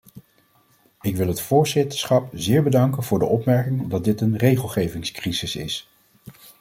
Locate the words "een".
4.21-4.37